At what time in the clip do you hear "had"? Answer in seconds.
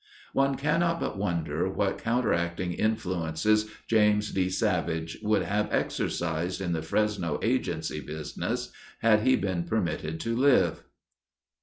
9.03-9.19